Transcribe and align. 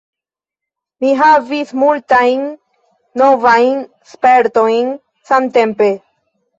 Mi 1.05 1.11
havis 1.19 1.75
multajn 1.83 2.49
novajn 3.25 3.87
spertojn 4.17 4.95
samtempe. 5.33 5.97